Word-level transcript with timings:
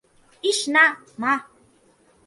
ইশ 0.43 0.59
না, 0.69 0.85
মা। 1.19 1.33